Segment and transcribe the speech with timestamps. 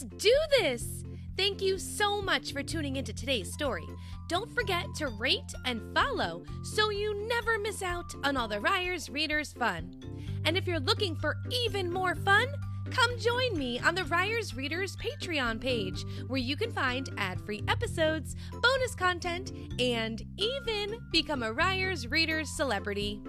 [0.00, 1.02] Let's do this!
[1.36, 3.86] Thank you so much for tuning into today's story.
[4.28, 9.10] Don't forget to rate and follow so you never miss out on all the Ryers
[9.10, 10.00] Readers fun.
[10.44, 12.46] And if you're looking for even more fun,
[12.90, 17.64] come join me on the Ryers Readers Patreon page, where you can find ad free
[17.66, 23.20] episodes, bonus content, and even become a Ryers Readers celebrity.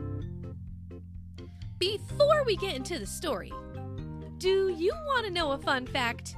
[1.80, 3.52] Before we get into the story,
[4.38, 6.36] do you want to know a fun fact?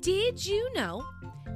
[0.00, 1.04] Did you know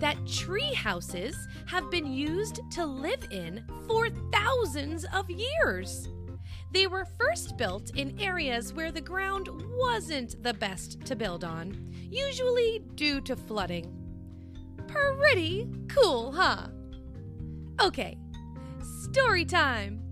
[0.00, 6.08] that tree houses have been used to live in for thousands of years?
[6.72, 11.76] They were first built in areas where the ground wasn't the best to build on,
[12.10, 13.96] usually due to flooding.
[14.88, 16.66] Pretty cool, huh?
[17.80, 18.18] Okay,
[19.04, 20.02] story time.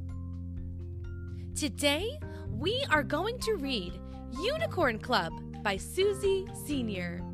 [1.56, 2.08] Today,
[2.48, 3.98] we are going to read
[4.44, 5.32] Unicorn Club
[5.64, 7.24] by Suzy Senior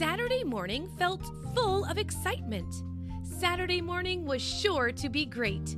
[0.00, 1.20] Saturday morning felt
[1.54, 2.84] full of excitement.
[3.22, 5.76] Saturday morning was sure to be great.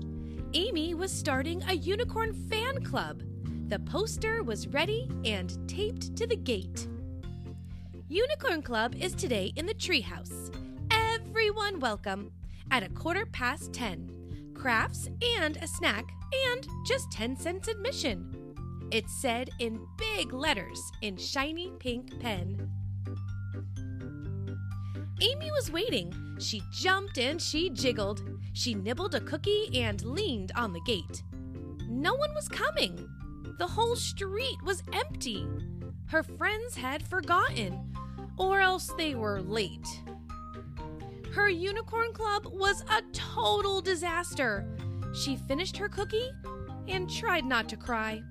[0.54, 3.24] Amy was starting a unicorn fan club.
[3.66, 6.86] The poster was ready and taped to the gate.
[8.06, 10.54] Unicorn Club is today in the treehouse.
[10.92, 12.30] Everyone welcome.
[12.70, 14.52] At a quarter past 10.
[14.54, 15.08] Crafts
[15.40, 16.04] and a snack
[16.52, 18.54] and just 10 cents admission.
[18.92, 22.70] It said in big letters in shiny pink pen.
[25.22, 26.12] Amy was waiting.
[26.40, 28.28] She jumped and she jiggled.
[28.54, 31.22] She nibbled a cookie and leaned on the gate.
[31.88, 33.08] No one was coming.
[33.60, 35.46] The whole street was empty.
[36.06, 37.94] Her friends had forgotten,
[38.36, 39.86] or else they were late.
[41.32, 44.66] Her unicorn club was a total disaster.
[45.14, 46.30] She finished her cookie
[46.88, 48.22] and tried not to cry.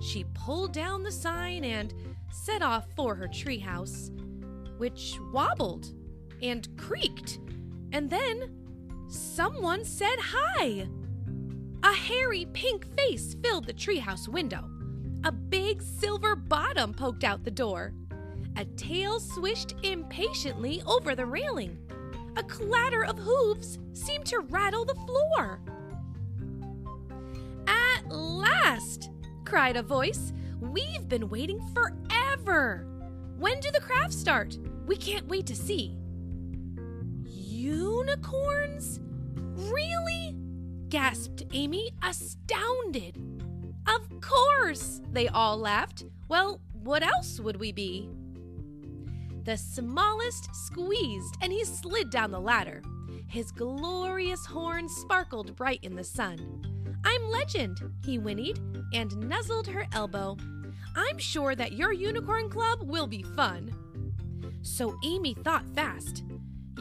[0.00, 1.94] She pulled down the sign and
[2.32, 4.10] set off for her treehouse,
[4.78, 5.92] which wobbled
[6.44, 7.40] and creaked.
[7.92, 8.50] And then
[9.08, 10.86] someone said hi.
[11.82, 14.68] A hairy pink face filled the treehouse window.
[15.24, 17.94] A big silver bottom poked out the door.
[18.56, 21.78] A tail swished impatiently over the railing.
[22.36, 25.60] A clatter of hooves seemed to rattle the floor.
[27.66, 29.10] At last!
[29.44, 30.32] cried a voice.
[30.60, 32.86] We've been waiting forever.
[33.38, 34.58] When do the crafts start?
[34.86, 35.96] We can't wait to see.
[37.64, 39.00] Unicorns?
[39.72, 40.36] Really?
[40.90, 43.16] gasped Amy, astounded.
[43.86, 46.04] Of course, they all laughed.
[46.28, 48.10] Well, what else would we be?
[49.44, 52.82] The smallest squeezed and he slid down the ladder.
[53.28, 56.62] His glorious horns sparkled bright in the sun.
[57.02, 58.60] I'm Legend, he whinnied
[58.92, 60.36] and nuzzled her elbow.
[60.94, 63.74] I'm sure that your unicorn club will be fun.
[64.60, 66.24] So Amy thought fast.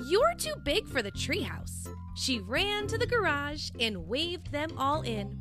[0.05, 1.87] You're too big for the treehouse.
[2.15, 5.39] She ran to the garage and waved them all in.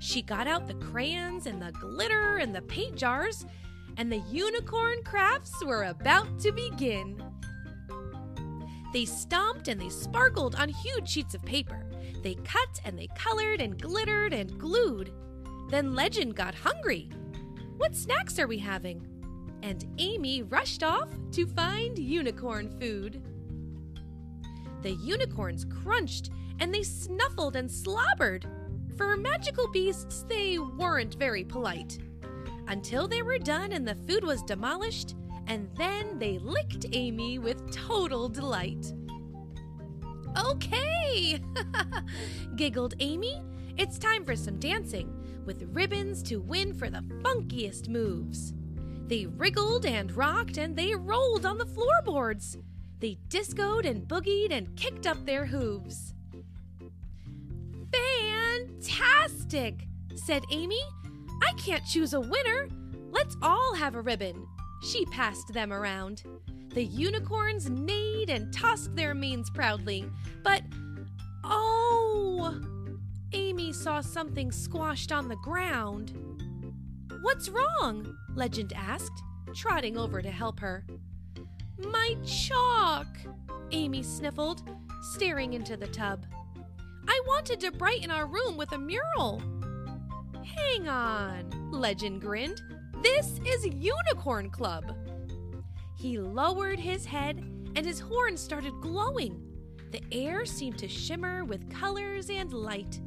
[0.00, 3.46] She got out the crayons and the glitter and the paint jars,
[3.96, 7.22] and the unicorn crafts were about to begin.
[8.92, 11.86] They stomped and they sparkled on huge sheets of paper.
[12.22, 15.12] They cut and they colored and glittered and glued.
[15.70, 17.08] Then Legend got hungry.
[17.76, 19.06] What snacks are we having?
[19.62, 23.22] And Amy rushed off to find unicorn food.
[24.82, 28.46] The unicorns crunched and they snuffled and slobbered.
[28.96, 31.98] For magical beasts, they weren't very polite.
[32.68, 35.14] Until they were done and the food was demolished,
[35.46, 38.92] and then they licked Amy with total delight.
[40.46, 41.40] Okay,
[42.56, 43.42] giggled Amy.
[43.76, 45.12] It's time for some dancing,
[45.44, 48.52] with ribbons to win for the funkiest moves.
[49.06, 52.56] They wriggled and rocked and they rolled on the floorboards.
[53.02, 56.14] They discoed and boogied and kicked up their hooves.
[57.92, 60.78] Fantastic, said Amy.
[61.42, 62.68] I can't choose a winner.
[63.10, 64.46] Let's all have a ribbon.
[64.84, 66.22] She passed them around.
[66.74, 70.08] The unicorns neighed and tossed their manes proudly.
[70.44, 70.62] But,
[71.42, 72.60] oh!
[73.32, 76.12] Amy saw something squashed on the ground.
[77.20, 78.16] What's wrong?
[78.36, 79.24] Legend asked,
[79.56, 80.86] trotting over to help her.
[81.90, 83.06] My chalk,
[83.70, 84.62] Amy sniffled,
[85.14, 86.24] staring into the tub.
[87.08, 89.42] I wanted to brighten our room with a mural.
[90.44, 92.60] Hang on, Legend grinned.
[93.02, 94.96] This is Unicorn Club.
[95.96, 97.38] He lowered his head
[97.74, 99.40] and his horns started glowing.
[99.90, 103.00] The air seemed to shimmer with colors and light.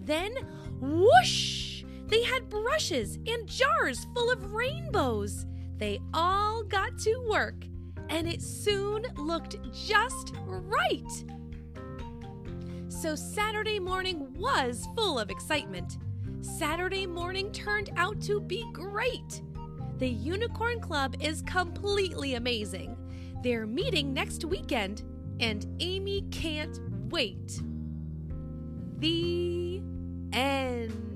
[0.00, 0.32] Then,
[0.80, 1.84] whoosh!
[2.06, 5.46] They had brushes and jars full of rainbows.
[5.76, 7.64] They all got to work,
[8.10, 11.24] and it soon looked just right.
[12.88, 15.96] So Saturday morning was full of excitement.
[16.42, 19.42] Saturday morning turned out to be great.
[19.98, 22.96] The Unicorn Club is completely amazing.
[23.42, 25.02] They're meeting next weekend,
[25.40, 26.78] and Amy can't
[27.10, 27.62] wait.
[28.98, 29.82] The
[30.32, 31.09] end.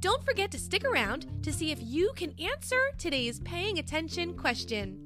[0.00, 5.04] Don't forget to stick around to see if you can answer today's paying attention question.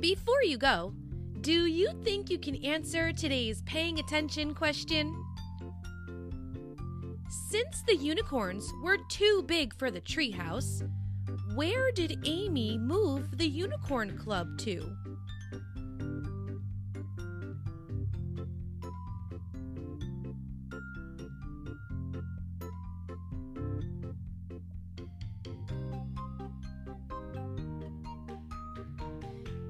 [0.00, 0.94] Before you go,
[1.42, 5.14] do you think you can answer today's paying attention question?
[7.50, 10.88] Since the unicorns were too big for the treehouse,
[11.54, 14.96] where did Amy move the unicorn club to?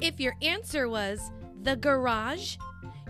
[0.07, 1.33] If your answer was
[1.63, 2.59] the garage,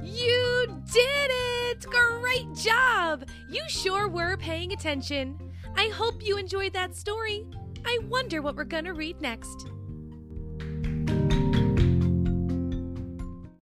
[0.03, 1.85] you did it!
[1.85, 3.29] Great job!
[3.51, 5.39] You sure were paying attention.
[5.77, 7.47] I hope you enjoyed that story.
[7.85, 9.69] I wonder what we're gonna read next.